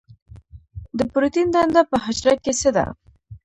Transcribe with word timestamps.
د 0.97 0.99
پروټین 1.11 1.47
دنده 1.53 1.81
په 1.91 1.95
حجره 2.03 2.33
کې 2.43 2.53
څه 2.59 2.69
ده؟ 2.75 2.85